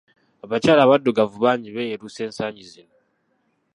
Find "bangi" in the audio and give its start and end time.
1.45-1.69